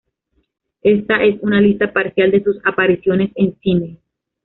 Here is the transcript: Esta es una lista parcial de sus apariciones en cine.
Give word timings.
Esta 0.81 1.23
es 1.23 1.35
una 1.43 1.61
lista 1.61 1.93
parcial 1.93 2.31
de 2.31 2.43
sus 2.43 2.57
apariciones 2.65 3.29
en 3.35 3.55
cine. 3.59 3.97